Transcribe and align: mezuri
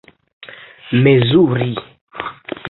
mezuri 1.03 1.67